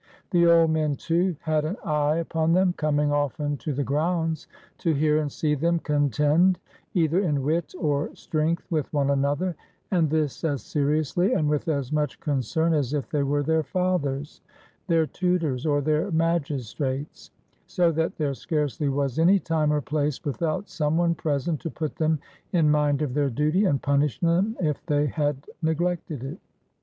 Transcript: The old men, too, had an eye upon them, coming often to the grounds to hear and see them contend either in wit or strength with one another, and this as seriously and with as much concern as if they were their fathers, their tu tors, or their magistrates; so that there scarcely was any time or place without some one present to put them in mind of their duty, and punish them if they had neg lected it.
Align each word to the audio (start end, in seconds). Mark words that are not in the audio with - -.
The 0.31 0.47
old 0.47 0.71
men, 0.71 0.95
too, 0.95 1.35
had 1.41 1.63
an 1.63 1.75
eye 1.85 2.15
upon 2.15 2.53
them, 2.53 2.73
coming 2.73 3.11
often 3.11 3.55
to 3.57 3.71
the 3.71 3.83
grounds 3.83 4.47
to 4.79 4.95
hear 4.95 5.19
and 5.19 5.31
see 5.31 5.53
them 5.53 5.77
contend 5.77 6.57
either 6.95 7.19
in 7.19 7.43
wit 7.43 7.75
or 7.79 8.09
strength 8.15 8.65
with 8.71 8.91
one 8.91 9.11
another, 9.11 9.55
and 9.91 10.09
this 10.09 10.43
as 10.43 10.63
seriously 10.63 11.33
and 11.33 11.47
with 11.47 11.67
as 11.67 11.91
much 11.91 12.19
concern 12.19 12.73
as 12.73 12.95
if 12.95 13.11
they 13.11 13.21
were 13.21 13.43
their 13.43 13.61
fathers, 13.61 14.41
their 14.87 15.05
tu 15.05 15.37
tors, 15.37 15.67
or 15.67 15.81
their 15.81 16.09
magistrates; 16.09 17.29
so 17.67 17.91
that 17.91 18.15
there 18.17 18.33
scarcely 18.33 18.89
was 18.89 19.19
any 19.19 19.37
time 19.37 19.71
or 19.71 19.81
place 19.81 20.25
without 20.25 20.67
some 20.67 20.97
one 20.97 21.13
present 21.13 21.59
to 21.59 21.69
put 21.69 21.97
them 21.97 22.17
in 22.53 22.71
mind 22.71 23.03
of 23.03 23.13
their 23.13 23.29
duty, 23.29 23.65
and 23.65 23.83
punish 23.83 24.19
them 24.19 24.55
if 24.59 24.83
they 24.87 25.05
had 25.05 25.45
neg 25.61 25.79
lected 25.79 26.23
it. 26.23 26.39